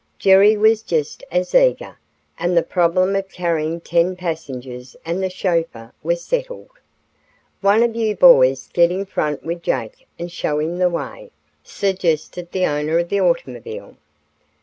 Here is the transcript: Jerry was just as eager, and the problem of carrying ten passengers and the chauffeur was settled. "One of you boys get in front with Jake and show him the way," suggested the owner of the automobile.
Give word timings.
Jerry 0.17 0.57
was 0.57 0.81
just 0.81 1.23
as 1.31 1.53
eager, 1.53 1.99
and 2.39 2.57
the 2.57 2.63
problem 2.63 3.15
of 3.15 3.29
carrying 3.29 3.79
ten 3.79 4.15
passengers 4.15 4.95
and 5.05 5.21
the 5.21 5.29
chauffeur 5.29 5.93
was 6.01 6.23
settled. 6.23 6.71
"One 7.61 7.83
of 7.83 7.95
you 7.95 8.15
boys 8.15 8.67
get 8.73 8.89
in 8.89 9.05
front 9.05 9.43
with 9.45 9.61
Jake 9.61 10.07
and 10.17 10.31
show 10.31 10.57
him 10.59 10.79
the 10.79 10.89
way," 10.89 11.29
suggested 11.63 12.51
the 12.51 12.65
owner 12.65 12.97
of 12.97 13.09
the 13.09 13.21
automobile. 13.21 13.95